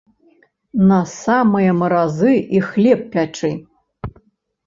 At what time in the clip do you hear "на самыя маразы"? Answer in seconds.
0.91-2.33